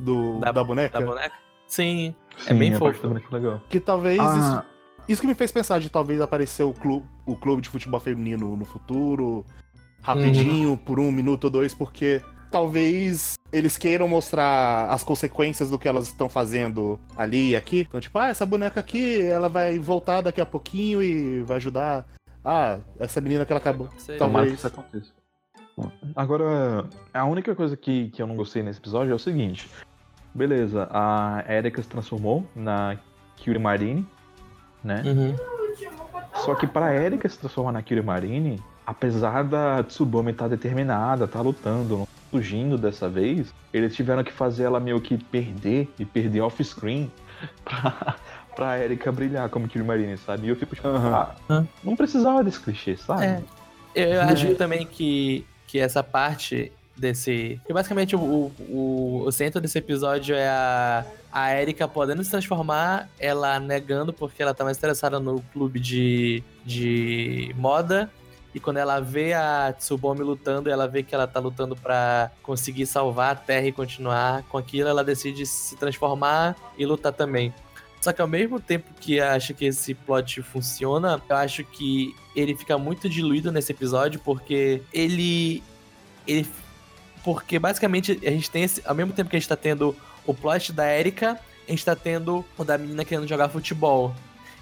do, 0.00 0.40
Da- 0.40 0.50
da, 0.50 0.64
boneca. 0.64 0.98
Da 0.98 1.06
boneca? 1.06 1.34
Sim. 1.68 2.12
Sim, 2.38 2.54
bem 2.54 2.74
a 2.74 2.78
parte 2.80 2.98
fofo. 2.98 3.14
legal. 3.32 3.60
Que 3.68 3.78
talvez 3.78 4.18
Ah, 4.18 4.64
isso, 5.06 5.12
isso 5.12 5.20
que 5.22 5.28
me 5.28 5.34
fez 5.34 5.52
pensar 5.52 5.78
de 5.78 5.88
talvez 5.88 6.20
aparecer 6.20 6.64
o 6.64 6.72
clube, 6.74 7.06
o 7.24 7.36
clube 7.36 7.62
de 7.62 7.68
futebol 7.68 8.00
feminino 8.00 8.56
no 8.56 8.64
futuro, 8.64 9.44
rapidinho, 10.02 10.76
por 10.76 10.98
um 10.98 11.10
minuto 11.10 11.44
ou 11.44 11.50
dois, 11.50 11.74
porque 11.74 12.22
talvez 12.50 13.38
eles 13.52 13.76
queiram 13.76 14.08
mostrar 14.08 14.90
as 14.90 15.02
consequências 15.02 15.70
do 15.70 15.78
que 15.78 15.88
elas 15.88 16.08
estão 16.08 16.28
fazendo 16.28 16.98
ali 17.16 17.50
e 17.50 17.56
aqui. 17.56 17.86
Então, 17.88 18.00
tipo, 18.00 18.18
ah, 18.18 18.28
essa 18.28 18.44
boneca 18.44 18.80
aqui, 18.80 19.22
ela 19.22 19.48
vai 19.48 19.78
voltar 19.78 20.20
daqui 20.20 20.40
a 20.40 20.46
pouquinho 20.46 21.02
e 21.02 21.42
vai 21.42 21.56
ajudar. 21.58 22.06
Ah, 22.44 22.78
essa 22.98 23.20
menina 23.20 23.44
que 23.44 23.52
ela 23.52 23.60
acabou. 23.60 23.88
Sei. 23.98 24.16
Talvez. 24.16 24.54
isso 24.54 24.66
aconteça. 24.66 25.12
Agora, 26.14 26.86
a 27.12 27.24
única 27.24 27.54
coisa 27.54 27.76
que, 27.76 28.10
que 28.10 28.20
eu 28.20 28.26
não 28.26 28.36
gostei 28.36 28.62
nesse 28.62 28.78
episódio 28.78 29.12
é 29.12 29.14
o 29.14 29.18
seguinte. 29.18 29.68
Beleza, 30.34 30.88
a 30.90 31.44
Erika 31.48 31.82
se 31.82 31.88
transformou 31.88 32.46
na 32.54 32.98
Kyuri 33.36 33.58
Marine, 33.58 34.06
né? 34.84 35.02
Uhum. 35.04 35.36
Só 36.44 36.54
que 36.54 36.66
pra 36.66 36.94
Erika 36.94 37.28
se 37.28 37.38
transformar 37.38 37.72
na 37.72 37.82
Kyuri 37.82 38.02
Marine, 38.02 38.62
apesar 38.90 39.44
da 39.44 39.84
Tsubomi 39.84 40.32
estar 40.32 40.48
determinada, 40.48 41.24
estar 41.24 41.40
lutando, 41.42 41.98
não 41.98 42.08
fugindo 42.28 42.76
dessa 42.76 43.08
vez, 43.08 43.54
eles 43.72 43.94
tiveram 43.94 44.24
que 44.24 44.32
fazer 44.32 44.64
ela 44.64 44.80
meio 44.80 45.00
que 45.00 45.16
perder 45.16 45.88
e 45.96 46.04
perder 46.04 46.40
off-screen 46.40 47.10
pra, 47.64 48.16
pra 48.54 48.84
Erika 48.84 49.12
brilhar 49.12 49.48
como 49.48 49.68
Kyuri 49.68 49.86
Marine, 49.86 50.16
sabe? 50.16 50.46
E 50.46 50.50
eu 50.50 50.56
fico 50.56 50.74
tipo, 50.74 50.88
ah, 50.88 51.36
não 51.84 51.94
precisava 51.94 52.42
desse 52.42 52.58
clichê, 52.58 52.96
sabe? 52.96 53.24
É. 53.24 53.42
Eu 53.94 54.22
acho 54.22 54.54
também 54.54 54.84
que, 54.86 55.44
que 55.66 55.78
essa 55.78 56.02
parte 56.02 56.72
desse. 56.96 57.60
Que 57.66 57.72
basicamente 57.72 58.14
o, 58.14 58.20
o, 58.20 59.24
o 59.26 59.32
centro 59.32 59.60
desse 59.60 59.78
episódio 59.78 60.34
é 60.34 60.48
a, 60.48 61.04
a 61.32 61.60
Erika 61.60 61.88
podendo 61.88 62.22
se 62.22 62.30
transformar, 62.30 63.08
ela 63.18 63.58
negando 63.58 64.12
porque 64.12 64.42
ela 64.42 64.54
tá 64.54 64.62
mais 64.62 64.78
interessada 64.78 65.18
no 65.18 65.42
clube 65.52 65.80
de, 65.80 66.42
de 66.64 67.52
moda. 67.56 68.08
E 68.54 68.58
quando 68.60 68.78
ela 68.78 69.00
vê 69.00 69.32
a 69.32 69.72
Tsubomi 69.72 70.22
lutando, 70.22 70.70
ela 70.70 70.88
vê 70.88 71.02
que 71.02 71.14
ela 71.14 71.26
tá 71.26 71.38
lutando 71.38 71.76
pra 71.76 72.30
conseguir 72.42 72.86
salvar 72.86 73.32
a 73.32 73.34
Terra 73.36 73.66
e 73.66 73.72
continuar 73.72 74.42
com 74.44 74.58
aquilo, 74.58 74.88
ela 74.88 75.04
decide 75.04 75.46
se 75.46 75.76
transformar 75.76 76.56
e 76.76 76.84
lutar 76.84 77.12
também. 77.12 77.54
Só 78.00 78.12
que 78.12 78.22
ao 78.22 78.26
mesmo 78.26 78.58
tempo 78.58 78.90
que 78.98 79.20
acho 79.20 79.52
que 79.52 79.66
esse 79.66 79.94
plot 79.94 80.42
funciona, 80.42 81.22
eu 81.28 81.36
acho 81.36 81.62
que 81.64 82.14
ele 82.34 82.56
fica 82.56 82.78
muito 82.78 83.08
diluído 83.08 83.52
nesse 83.52 83.72
episódio, 83.72 84.20
porque 84.24 84.82
ele. 84.92 85.62
ele 86.26 86.48
porque 87.22 87.58
basicamente 87.58 88.18
a 88.24 88.30
gente 88.30 88.50
tem 88.50 88.62
esse. 88.62 88.82
Ao 88.86 88.94
mesmo 88.94 89.12
tempo 89.12 89.28
que 89.28 89.36
a 89.36 89.38
gente 89.38 89.48
tá 89.48 89.56
tendo 89.56 89.94
o 90.26 90.32
plot 90.32 90.72
da 90.72 90.90
Erika, 90.90 91.38
a 91.68 91.70
gente 91.70 91.84
tá 91.84 91.94
tendo 91.94 92.44
o 92.56 92.64
da 92.64 92.78
menina 92.78 93.04
querendo 93.04 93.28
jogar 93.28 93.50
futebol. 93.50 94.14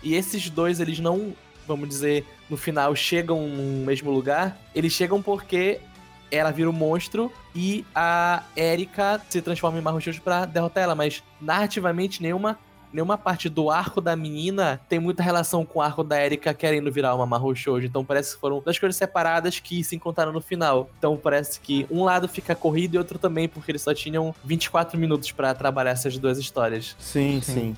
E 0.03 0.15
esses 0.15 0.51
dois, 0.51 0.81
eles 0.81 0.99
não, 0.99 1.33
vamos 1.69 1.89
dizer, 1.89 2.27
no 2.49 2.57
final 2.57 2.97
chegam 2.97 3.47
no 3.47 3.85
mesmo 3.85 4.11
lugar. 4.11 4.59
Eles 4.75 4.93
chegam 4.93 5.23
porque 5.23 5.81
ela 6.31 6.51
vira 6.51 6.69
um 6.69 6.73
monstro 6.73 7.31
e 7.55 7.85
a 7.95 8.43
Erika 8.57 9.21
se 9.29 9.41
transforma 9.41 9.79
em 9.79 9.83
Marrochos 9.83 10.19
pra 10.19 10.45
derrotar 10.45 10.83
ela, 10.83 10.95
mas 10.95 11.23
narrativamente 11.41 12.23
nenhuma 12.23 12.59
nenhuma 12.91 13.19
parte 13.19 13.51
do 13.51 13.71
arco 13.71 14.01
da 14.01 14.17
menina 14.17 14.81
tem 14.89 14.99
muita 14.99 15.23
relação 15.23 15.65
com 15.65 15.79
o 15.79 15.83
arco 15.83 16.03
da 16.03 16.25
Erika 16.25 16.55
querendo 16.55 16.91
virar 16.91 17.15
uma 17.15 17.27
Mahou 17.27 17.55
Shoujo. 17.55 17.87
Então 17.87 18.03
parece 18.03 18.35
que 18.35 18.41
foram 18.41 18.61
duas 18.61 18.79
coisas 18.79 18.97
separadas 18.97 19.61
que 19.61 19.85
se 19.85 19.95
encontraram 19.95 20.33
no 20.33 20.41
final. 20.41 20.89
Então 20.99 21.15
parece 21.17 21.61
que 21.61 21.87
um 21.91 22.05
lado 22.05 22.27
fica 22.27 22.55
corrido 22.55 22.95
e 22.95 22.99
outro 22.99 23.19
também, 23.19 23.47
porque 23.47 23.71
eles 23.71 23.83
só 23.83 23.93
tinham 23.93 24.35
24 24.43 24.99
minutos 24.99 25.31
pra 25.33 25.53
trabalhar 25.55 25.91
essas 25.91 26.17
duas 26.17 26.39
histórias. 26.39 26.97
Sim, 26.99 27.41
Sim. 27.43 27.53
sim. 27.53 27.77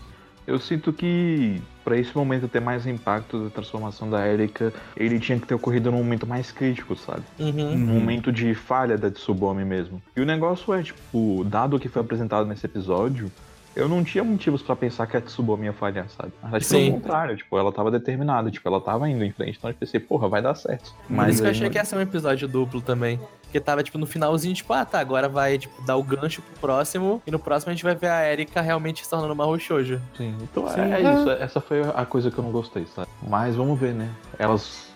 Eu 0.50 0.58
sinto 0.58 0.92
que 0.92 1.62
pra 1.84 1.96
esse 1.96 2.14
momento 2.16 2.48
ter 2.48 2.60
mais 2.60 2.84
impacto 2.84 3.44
da 3.44 3.50
transformação 3.50 4.10
da 4.10 4.26
Erika, 4.26 4.72
ele 4.96 5.20
tinha 5.20 5.38
que 5.38 5.46
ter 5.46 5.54
ocorrido 5.54 5.92
num 5.92 5.98
momento 5.98 6.26
mais 6.26 6.50
crítico, 6.50 6.96
sabe? 6.96 7.22
Uhum. 7.38 7.74
Um 7.74 7.78
momento 7.78 8.32
de 8.32 8.52
falha 8.52 8.98
da 8.98 9.08
Tsubomi 9.08 9.64
mesmo. 9.64 10.02
E 10.16 10.20
o 10.20 10.26
negócio 10.26 10.74
é, 10.74 10.82
tipo, 10.82 11.44
dado 11.44 11.76
o 11.76 11.80
que 11.80 11.88
foi 11.88 12.02
apresentado 12.02 12.48
nesse 12.48 12.66
episódio, 12.66 13.30
eu 13.74 13.88
não 13.88 14.02
tinha 14.04 14.22
motivos 14.24 14.62
pra 14.62 14.74
pensar 14.76 15.06
que 15.06 15.16
a 15.16 15.20
Tsubomi 15.20 15.66
ia 15.66 15.72
falhar, 15.72 16.08
sabe? 16.10 16.32
Mas 16.42 16.66
Sim. 16.66 16.86
pelo 16.86 17.00
contrário, 17.00 17.36
tipo, 17.36 17.56
ela 17.58 17.72
tava 17.72 17.90
determinada, 17.90 18.50
tipo, 18.50 18.68
ela 18.68 18.80
tava 18.80 19.08
indo 19.08 19.24
em 19.24 19.30
frente, 19.32 19.56
então 19.58 19.70
eu 19.70 19.74
pensei, 19.74 20.00
porra, 20.00 20.28
vai 20.28 20.42
dar 20.42 20.54
certo. 20.54 20.92
Por 21.06 21.16
Mas 21.16 21.34
isso 21.34 21.42
que 21.42 21.46
eu 21.46 21.50
achei 21.50 21.64
não- 21.64 21.70
que 21.70 21.78
ia 21.78 21.84
ser 21.84 21.96
um 21.96 22.00
episódio 22.00 22.48
duplo 22.48 22.80
também. 22.80 23.18
Porque 23.42 23.58
tava, 23.58 23.82
tipo, 23.82 23.98
no 23.98 24.06
finalzinho, 24.06 24.54
tipo, 24.54 24.72
ah, 24.72 24.84
tá, 24.84 25.00
agora 25.00 25.28
vai, 25.28 25.58
tipo, 25.58 25.82
dar 25.84 25.96
o 25.96 26.04
gancho 26.04 26.40
pro 26.40 26.60
próximo. 26.60 27.20
E 27.26 27.32
no 27.32 27.38
próximo 27.38 27.70
a 27.70 27.74
gente 27.74 27.82
vai 27.82 27.96
ver 27.96 28.06
a 28.08 28.30
Erika 28.32 28.60
realmente 28.60 29.02
se 29.04 29.10
tornando 29.10 29.32
uma 29.32 29.44
Roshoujo. 29.44 30.00
Sim, 30.16 30.36
então 30.40 30.68
Sim, 30.68 30.80
é, 30.82 31.00
é. 31.02 31.14
isso. 31.14 31.30
Essa 31.30 31.60
foi 31.60 31.80
a 31.82 32.06
coisa 32.06 32.30
que 32.30 32.38
eu 32.38 32.44
não 32.44 32.52
gostei, 32.52 32.86
sabe? 32.94 33.08
Mas 33.28 33.56
vamos 33.56 33.76
ver, 33.78 33.92
né? 33.92 34.08
Elas 34.38 34.89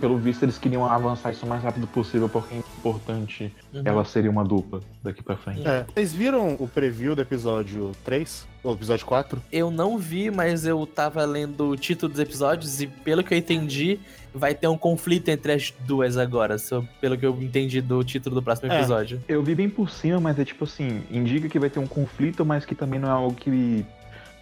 Pelo 0.00 0.16
visto, 0.18 0.42
eles 0.44 0.58
queriam 0.58 0.84
avançar 0.86 1.30
isso 1.32 1.44
o 1.44 1.48
mais 1.48 1.62
rápido 1.62 1.86
possível, 1.86 2.28
porque 2.28 2.54
é 2.54 2.58
importante 2.58 3.52
Uhum. 3.74 3.82
ela 3.84 4.04
seria 4.04 4.30
uma 4.30 4.44
dupla 4.44 4.80
daqui 5.02 5.22
pra 5.22 5.36
frente. 5.36 5.66
É. 5.66 5.84
Vocês 5.92 6.12
viram 6.12 6.56
o 6.58 6.66
preview 6.68 7.14
do 7.14 7.22
episódio 7.22 7.92
3? 8.04 8.46
Ou 8.64 8.74
episódio 8.74 9.04
4? 9.06 9.42
Eu 9.52 9.70
não 9.70 9.98
vi, 9.98 10.30
mas 10.30 10.64
eu 10.66 10.86
tava 10.86 11.24
lendo 11.24 11.68
o 11.70 11.76
título 11.76 12.10
dos 12.10 12.20
episódios 12.20 12.80
e 12.80 12.86
pelo 12.86 13.22
que 13.22 13.32
eu 13.34 13.38
entendi, 13.38 13.98
vai 14.34 14.54
ter 14.54 14.66
um 14.68 14.76
conflito 14.78 15.28
entre 15.28 15.52
as 15.52 15.72
duas 15.86 16.16
agora, 16.16 16.56
pelo 17.00 17.16
que 17.18 17.26
eu 17.26 17.36
entendi 17.42 17.80
do 17.80 18.02
título 18.04 18.34
do 18.36 18.42
próximo 18.42 18.70
É. 18.72 18.78
episódio. 18.78 19.22
Eu 19.28 19.42
vi 19.42 19.54
bem 19.54 19.68
por 19.68 19.90
cima, 19.90 20.20
mas 20.20 20.38
é 20.38 20.44
tipo 20.44 20.64
assim, 20.64 21.02
indica 21.10 21.48
que 21.48 21.58
vai 21.58 21.70
ter 21.70 21.78
um 21.78 21.86
conflito, 21.86 22.44
mas 22.44 22.64
que 22.64 22.74
também 22.74 22.98
não 23.00 23.08
é 23.08 23.12
algo 23.12 23.34
que 23.34 23.84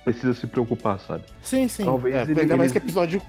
precisa 0.04 0.34
se 0.34 0.46
preocupar, 0.46 1.00
sabe? 1.00 1.24
Sim, 1.42 1.66
sim. 1.66 1.84
Talvez 1.84 2.14
é, 2.14 2.22
ele- 2.22 2.40
ainda 2.42 2.56
mais 2.56 2.70
que 2.70 2.78
episódio 2.78 3.20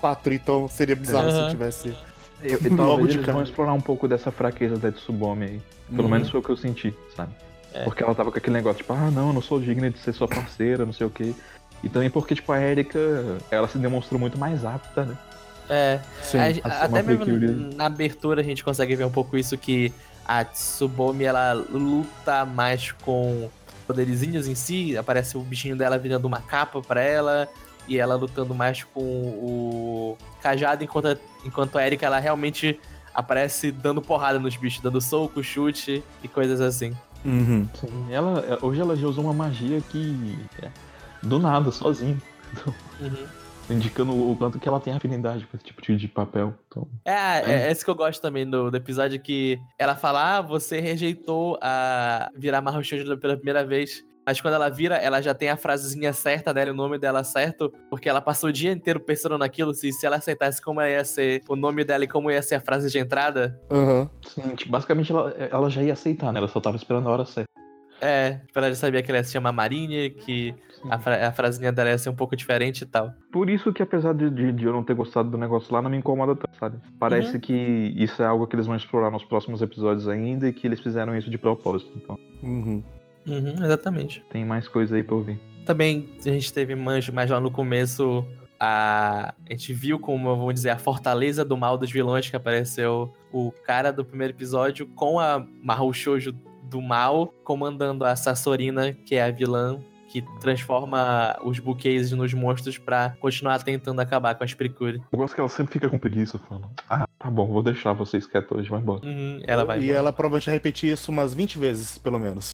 4, 0.00 0.34
então 0.34 0.68
seria 0.68 0.96
bizarro 0.96 1.28
Aham. 1.28 1.44
se 1.44 1.50
tivesse. 1.50 1.94
Eu, 2.42 2.58
e 2.62 2.68
Logo 2.68 2.76
talvez 2.76 3.08
de 3.08 3.14
eles 3.14 3.26
cara. 3.26 3.32
vão 3.32 3.42
explorar 3.42 3.72
um 3.72 3.80
pouco 3.80 4.06
dessa 4.08 4.30
fraqueza 4.30 4.76
da 4.76 4.90
Tsubome 4.92 5.44
aí. 5.44 5.62
Pelo 5.90 6.04
Uhum. 6.04 6.08
menos 6.08 6.30
foi 6.30 6.40
o 6.40 6.42
que 6.42 6.50
eu 6.50 6.56
senti, 6.56 6.94
sabe? 7.16 7.32
É. 7.72 7.84
Porque 7.84 8.02
ela 8.02 8.14
tava 8.14 8.30
com 8.30 8.38
aquele 8.38 8.54
negócio, 8.56 8.78
tipo, 8.78 8.92
ah, 8.92 9.10
não, 9.10 9.28
eu 9.28 9.32
não 9.32 9.42
sou 9.42 9.60
digna 9.60 9.90
de 9.90 9.98
ser 9.98 10.12
sua 10.12 10.28
parceira, 10.28 10.84
não 10.86 10.92
sei 10.92 11.06
o 11.06 11.10
quê. 11.10 11.34
E 11.82 11.88
também 11.88 12.08
porque, 12.08 12.34
tipo, 12.34 12.50
a 12.52 12.60
Erika, 12.60 12.98
ela 13.50 13.68
se 13.68 13.76
demonstrou 13.78 14.18
muito 14.18 14.38
mais 14.38 14.64
apta, 14.64 15.04
né? 15.04 15.16
É, 15.68 15.98
Sim. 16.22 16.38
a- 16.38 16.68
a 16.68 16.84
até 16.84 17.02
mesmo 17.02 17.24
Precure. 17.24 17.74
na 17.74 17.86
abertura 17.86 18.40
a 18.42 18.44
gente 18.44 18.62
consegue 18.62 18.94
ver 18.94 19.04
um 19.04 19.10
pouco 19.10 19.36
isso 19.36 19.56
que 19.58 19.92
a 20.26 20.44
Tsubomi 20.44 21.24
ela 21.24 21.52
luta 21.52 22.44
mais 22.44 22.92
com 22.92 23.48
poderizinhos 23.86 24.46
em 24.46 24.54
si, 24.54 24.96
aparece 24.96 25.36
o 25.36 25.40
bichinho 25.40 25.76
dela 25.76 25.98
virando 25.98 26.26
uma 26.26 26.40
capa 26.40 26.80
pra 26.80 27.00
ela 27.02 27.48
e 27.86 27.98
ela 27.98 28.14
lutando 28.14 28.54
mais 28.54 28.82
com 28.82 29.00
o 29.00 30.18
cajado 30.42 30.84
enquanto 30.84 31.08
a, 31.08 31.16
enquanto 31.44 31.76
a 31.76 31.86
Erika 31.86 32.06
ela 32.06 32.18
realmente 32.18 32.80
aparece 33.14 33.70
dando 33.70 34.02
porrada 34.02 34.38
nos 34.38 34.56
bichos, 34.56 34.80
dando 34.80 35.00
soco, 35.00 35.42
chute 35.42 36.02
e 36.22 36.28
coisas 36.28 36.60
assim. 36.60 36.94
Uhum. 37.24 37.66
Sim, 37.74 38.12
ela, 38.12 38.58
hoje 38.60 38.80
ela 38.80 38.96
já 38.96 39.06
usou 39.06 39.24
uma 39.24 39.32
magia 39.32 39.80
que. 39.80 40.38
é, 40.62 40.70
do 41.22 41.38
nada, 41.38 41.70
sozinha. 41.70 42.18
Uhum. 43.00 43.26
Indicando 43.70 44.12
o 44.30 44.36
quanto 44.36 44.58
que 44.58 44.68
ela 44.68 44.78
tem 44.78 44.92
afinidade 44.92 45.46
com 45.46 45.56
esse 45.56 45.64
tipo 45.64 45.80
de, 45.80 46.06
papel. 46.06 46.54
Então, 46.68 46.86
É, 47.02 47.50
é, 47.50 47.68
é 47.68 47.72
isso 47.72 47.82
que 47.82 47.90
eu 47.90 47.94
gosto 47.94 48.20
também 48.20 48.48
do, 48.48 48.70
do 48.70 48.76
episódio, 48.76 49.18
que 49.18 49.58
ela 49.78 49.96
fala, 49.96 50.36
ah, 50.36 50.40
você 50.42 50.80
rejeitou 50.80 51.58
a 51.62 52.30
virar 52.36 52.62
Shoujo 52.82 53.16
pela 53.16 53.36
primeira 53.36 53.64
vez. 53.64 54.04
Mas 54.26 54.40
quando 54.40 54.54
ela 54.54 54.68
vira, 54.70 54.96
ela 54.96 55.20
já 55.20 55.34
tem 55.34 55.50
a 55.50 55.56
frasezinha 55.56 56.12
certa 56.12 56.52
dela, 56.54 56.70
o 56.70 56.74
nome 56.74 56.98
dela 56.98 57.22
certo, 57.22 57.72
porque 57.90 58.08
ela 58.08 58.20
passou 58.20 58.48
o 58.50 58.52
dia 58.52 58.72
inteiro 58.72 58.98
pensando 59.00 59.36
naquilo, 59.36 59.74
se, 59.74 59.92
se 59.92 60.06
ela 60.06 60.16
aceitasse 60.16 60.62
como 60.62 60.80
ia 60.82 61.04
ser 61.04 61.42
o 61.48 61.54
nome 61.56 61.84
dela 61.84 62.04
e 62.04 62.08
como 62.08 62.30
ia 62.30 62.40
ser 62.42 62.54
a 62.54 62.60
frase 62.60 62.90
de 62.90 62.98
entrada. 62.98 63.58
Aham. 63.70 64.08
sim, 64.26 64.54
tipo, 64.54 64.70
basicamente 64.70 65.12
ela, 65.12 65.30
ela 65.50 65.68
já 65.70 65.82
ia 65.82 65.92
aceitar, 65.92 66.32
né? 66.32 66.38
Ela 66.38 66.48
só 66.48 66.60
tava 66.60 66.76
esperando 66.76 67.08
a 67.08 67.12
hora 67.12 67.24
certa. 67.26 67.48
É, 68.00 68.32
tipo, 68.46 68.58
ela 68.58 68.68
já 68.68 68.74
sabia 68.74 69.02
que 69.02 69.10
ela 69.10 69.18
ia 69.18 69.24
se 69.24 69.32
chamar 69.32 69.52
Marine, 69.52 70.10
que 70.10 70.54
a, 70.90 70.98
fra 70.98 71.28
a 71.28 71.32
frasezinha 71.32 71.72
dela 71.72 71.90
ia 71.90 71.96
ser 71.98 72.10
um 72.10 72.14
pouco 72.16 72.34
diferente 72.36 72.82
e 72.82 72.86
tal. 72.86 73.10
Por 73.32 73.48
isso 73.48 73.72
que, 73.72 73.82
apesar 73.82 74.12
de, 74.14 74.28
de- 74.30 74.52
de 74.52 74.64
eu 74.64 74.72
não 74.72 74.82
ter 74.84 74.94
gostado 74.94 75.30
do 75.30 75.38
negócio 75.38 75.72
lá, 75.72 75.80
não 75.80 75.88
me 75.90 75.96
incomoda 75.96 76.34
tanto, 76.34 76.58
sabe? 76.58 76.78
Parece 76.98 77.38
que 77.38 77.52
isso 77.96 78.22
é 78.22 78.26
algo 78.26 78.46
que 78.46 78.56
eles 78.56 78.66
vão 78.66 78.76
explorar 78.76 79.10
nos 79.10 79.24
próximos 79.24 79.62
episódios 79.62 80.08
ainda 80.08 80.48
e 80.48 80.52
que 80.52 80.66
eles 80.66 80.80
fizeram 80.80 81.16
isso 81.16 81.30
de 81.30 81.38
propósito. 81.38 81.90
Então, 81.96 82.18
Uhum. 82.42 82.82
Uhum, 83.26 83.64
exatamente. 83.64 84.24
tem 84.30 84.44
mais 84.44 84.68
coisa 84.68 84.96
aí 84.96 85.02
pra 85.02 85.14
ouvir. 85.14 85.38
Também 85.64 86.08
a 86.20 86.28
gente 86.28 86.52
teve 86.52 86.74
manjo, 86.74 87.12
mas 87.12 87.30
lá 87.30 87.40
no 87.40 87.50
começo 87.50 88.26
a, 88.60 89.34
a 89.48 89.52
gente 89.52 89.72
viu 89.72 89.98
como, 89.98 90.36
vamos 90.36 90.54
dizer, 90.54 90.70
a 90.70 90.78
fortaleza 90.78 91.44
do 91.44 91.56
mal 91.56 91.76
dos 91.78 91.90
vilões, 91.90 92.28
que 92.28 92.36
apareceu 92.36 93.12
o 93.32 93.50
cara 93.50 93.92
do 93.92 94.04
primeiro 94.04 94.32
episódio 94.32 94.86
com 94.88 95.18
a 95.18 95.44
Mahou 95.62 95.92
Shoujo 95.92 96.32
do 96.64 96.80
mal, 96.80 97.32
comandando 97.44 98.04
a 98.04 98.14
Sassorina, 98.16 98.92
que 98.92 99.14
é 99.14 99.22
a 99.24 99.30
vilã 99.30 99.80
que 100.08 100.22
transforma 100.40 101.36
os 101.42 101.58
buquês 101.58 102.12
nos 102.12 102.32
monstros 102.32 102.78
pra 102.78 103.16
continuar 103.20 103.60
tentando 103.64 104.00
acabar 104.00 104.36
com 104.36 104.44
as 104.44 104.54
Precure. 104.54 105.02
Eu 105.10 105.18
gosto 105.18 105.34
que 105.34 105.40
ela 105.40 105.48
sempre 105.48 105.72
fica 105.72 105.88
com 105.88 105.98
preguiça, 105.98 106.38
falando: 106.38 106.70
Ah, 106.88 107.08
tá 107.18 107.28
bom, 107.28 107.48
vou 107.48 107.64
deixar 107.64 107.92
vocês 107.94 108.24
quietos 108.24 108.56
hoje, 108.56 108.70
vai 108.70 108.80
embora. 108.80 109.04
Uhum, 109.04 109.40
ela 109.44 109.64
vai. 109.64 109.80
E 109.80 109.90
ela 109.90 110.12
provavelmente 110.12 110.46
vai 110.46 110.54
repetir 110.54 110.92
isso 110.92 111.10
umas 111.10 111.34
20 111.34 111.58
vezes, 111.58 111.98
pelo 111.98 112.20
menos. 112.20 112.50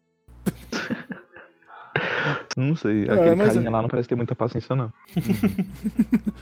Não 2.56 2.74
sei, 2.76 3.06
É, 3.08 3.12
aquele 3.12 3.34
mas- 3.36 3.52
carinha 3.54 3.70
lá 3.70 3.82
não 3.82 3.88
parece 3.88 4.08
ter 4.08 4.14
muita 4.16 4.34
paciência, 4.34 4.74
não. 4.76 4.92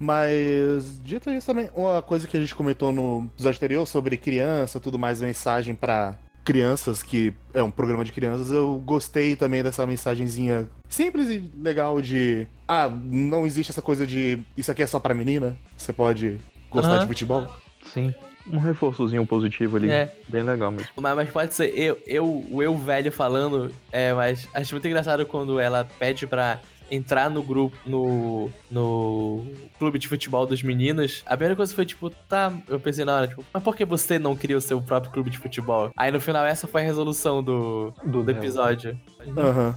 Mas, 0.00 1.00
dito 1.02 1.28
isso 1.30 1.46
também, 1.48 1.68
uma 1.74 2.00
coisa 2.00 2.28
que 2.28 2.36
a 2.36 2.40
gente 2.40 2.54
comentou 2.54 2.92
no 2.92 3.28
episódio 3.34 3.56
anterior 3.58 3.84
sobre 3.86 4.16
criança, 4.16 4.78
tudo 4.78 4.96
mais, 4.96 5.20
mensagem 5.20 5.74
pra 5.74 6.14
crianças, 6.44 7.02
que 7.02 7.34
é 7.52 7.62
um 7.64 7.70
programa 7.70 8.04
de 8.04 8.12
crianças, 8.12 8.52
eu 8.52 8.78
gostei 8.86 9.34
também 9.34 9.60
dessa 9.62 9.84
mensagenzinha 9.84 10.68
simples 10.88 11.28
e 11.28 11.50
legal 11.60 12.00
de. 12.00 12.46
Ah, 12.66 12.88
não 12.88 13.44
existe 13.44 13.70
essa 13.70 13.82
coisa 13.82 14.06
de. 14.06 14.38
Isso 14.56 14.70
aqui 14.70 14.82
é 14.84 14.86
só 14.86 15.00
pra 15.00 15.12
menina. 15.14 15.56
Você 15.76 15.92
pode 15.92 16.38
gostar 16.70 16.92
Aham. 16.92 17.00
de 17.00 17.06
futebol. 17.08 17.48
Sim. 17.92 18.14
Um 18.50 18.58
reforçozinho 18.58 19.26
positivo 19.26 19.76
ali. 19.76 19.90
É. 19.90 20.12
Bem 20.28 20.42
legal 20.42 20.70
mesmo. 20.70 20.88
Mas, 20.96 21.16
mas 21.16 21.30
pode 21.30 21.54
ser 21.54 21.72
eu, 21.78 21.98
eu, 22.06 22.46
o 22.50 22.62
eu 22.62 22.76
velho 22.76 23.12
falando, 23.12 23.72
é, 23.92 24.12
mas 24.12 24.48
acho 24.54 24.74
muito 24.74 24.86
engraçado 24.86 25.24
quando 25.26 25.58
ela 25.60 25.86
pede 25.98 26.26
pra 26.26 26.58
entrar 26.90 27.28
no 27.28 27.42
grupo, 27.42 27.76
no, 27.86 28.50
no 28.70 29.46
clube 29.78 29.98
de 29.98 30.08
futebol 30.08 30.46
dos 30.46 30.62
meninos. 30.62 31.22
A 31.26 31.36
primeira 31.36 31.54
coisa 31.54 31.74
foi 31.74 31.84
tipo, 31.84 32.10
tá, 32.10 32.52
eu 32.68 32.80
pensei 32.80 33.04
na 33.04 33.14
hora, 33.14 33.28
tipo, 33.28 33.44
mas 33.52 33.62
por 33.62 33.76
que 33.76 33.84
você 33.84 34.18
não 34.18 34.34
cria 34.34 34.56
o 34.56 34.60
seu 34.60 34.80
próprio 34.80 35.12
clube 35.12 35.30
de 35.30 35.38
futebol? 35.38 35.90
Aí 35.96 36.10
no 36.10 36.20
final 36.20 36.44
essa 36.46 36.66
foi 36.66 36.82
a 36.82 36.84
resolução 36.84 37.42
do, 37.42 37.92
Do 38.04 38.22
do 38.22 38.30
episódio. 38.30 38.98
Aham. 39.36 39.76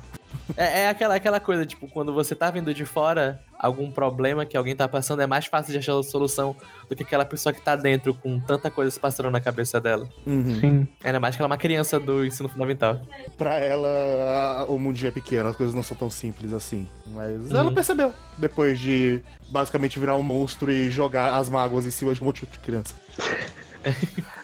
É, 0.57 0.81
é 0.81 0.89
aquela, 0.89 1.15
aquela 1.15 1.39
coisa, 1.39 1.65
tipo, 1.65 1.87
quando 1.87 2.13
você 2.13 2.35
tá 2.35 2.49
vendo 2.51 2.73
de 2.73 2.85
fora 2.85 3.41
algum 3.57 3.91
problema 3.91 4.45
que 4.45 4.57
alguém 4.57 4.75
tá 4.75 4.87
passando, 4.87 5.21
é 5.21 5.27
mais 5.27 5.45
fácil 5.45 5.71
de 5.71 5.77
achar 5.79 5.97
a 5.97 6.03
solução 6.03 6.55
do 6.89 6.95
que 6.95 7.03
aquela 7.03 7.23
pessoa 7.23 7.53
que 7.53 7.61
tá 7.61 7.75
dentro 7.75 8.13
com 8.13 8.39
tanta 8.39 8.71
coisa 8.71 8.89
se 8.91 8.99
passando 8.99 9.29
na 9.29 9.39
cabeça 9.39 9.79
dela. 9.79 10.07
Uhum. 10.25 10.59
Sim. 10.59 10.87
Ainda 11.03 11.19
mais 11.19 11.35
que 11.35 11.41
ela 11.41 11.47
é 11.47 11.51
uma 11.51 11.57
criança 11.57 11.99
do 11.99 12.25
ensino 12.25 12.49
fundamental. 12.49 12.99
Pra 13.37 13.55
ela, 13.59 14.65
o 14.67 14.77
mundo 14.79 14.97
já 14.97 15.09
é 15.09 15.11
pequeno, 15.11 15.49
as 15.49 15.55
coisas 15.55 15.75
não 15.75 15.83
são 15.83 15.95
tão 15.95 16.09
simples 16.09 16.53
assim. 16.53 16.87
Mas 17.07 17.51
Uhum. 17.51 17.57
ela 17.57 17.71
percebeu, 17.71 18.13
depois 18.37 18.79
de 18.79 19.21
basicamente 19.49 19.99
virar 19.99 20.15
um 20.15 20.23
monstro 20.23 20.71
e 20.71 20.89
jogar 20.89 21.35
as 21.35 21.49
mágoas 21.49 21.85
em 21.85 21.91
cima 21.91 22.13
de 22.15 22.21
um 22.21 22.25
monte 22.25 22.45
de 22.45 22.59
criança. 22.59 22.95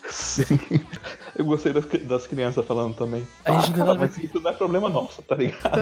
Sim. 0.09 0.59
Eu 1.35 1.45
gostei 1.45 1.73
das, 1.73 1.85
das 1.85 2.25
crianças 2.27 2.65
falando 2.65 2.95
também. 2.95 3.27
A 3.45 3.51
gente 3.53 3.65
ah, 3.65 3.77
não 3.77 3.85
cara, 3.85 3.97
vai- 3.99 4.07
mas 4.07 4.17
isso 4.17 4.39
não 4.39 4.51
é 4.51 4.53
problema 4.53 4.89
nosso, 4.89 5.21
tá 5.21 5.35
ligado? 5.35 5.79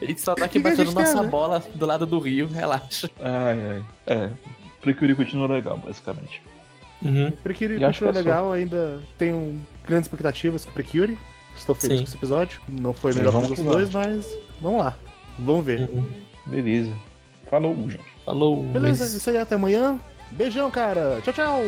A 0.00 0.04
gente 0.04 0.20
só 0.20 0.34
tá 0.34 0.44
aqui 0.44 0.60
Que 0.60 0.70
que 0.70 0.70
batendo 0.76 0.94
quer, 0.94 1.00
nossa 1.00 1.22
né? 1.22 1.28
bola 1.28 1.62
do 1.74 1.86
lado 1.86 2.06
do 2.06 2.18
rio, 2.18 2.46
relaxa. 2.48 3.10
Ai, 3.20 3.58
ai. 3.70 3.84
É. 4.06 4.30
Precure 4.80 5.14
continua 5.14 5.48
legal, 5.48 5.78
basicamente. 5.78 6.42
Uhum. 7.02 7.30
Precure 7.42 7.74
acho 7.84 8.00
continua 8.00 8.12
que 8.12 8.18
é 8.18 8.22
só. 8.22 8.28
legal, 8.28 8.52
ainda 8.52 9.00
tenho 9.18 9.60
grandes 9.86 10.06
expectativas 10.06 10.64
com 10.64 10.72
Precure. 10.72 11.18
Estou 11.56 11.74
feliz 11.74 11.98
Sim. 11.98 12.04
com 12.04 12.08
esse 12.08 12.16
episódio. 12.16 12.60
Não 12.68 12.92
foi 12.92 13.12
Sim, 13.12 13.18
melhor 13.20 13.32
que 13.46 13.52
os 13.52 13.58
que 13.58 13.64
dois, 13.64 13.90
mas 13.90 14.26
vamos 14.60 14.80
lá. 14.84 14.96
Vamos 15.38 15.64
ver. 15.64 15.88
Uhum. 15.90 16.04
Beleza. 16.46 16.92
Falou, 17.50 17.74
gente. 17.90 18.00
Falou. 18.24 18.62
Beleza, 18.64 19.04
Luiz. 19.04 19.14
isso 19.14 19.28
aí, 19.30 19.36
até 19.36 19.54
amanhã. 19.56 19.98
Beijão, 20.32 20.70
cara. 20.70 21.20
Tchau, 21.22 21.32
tchau. 21.32 21.62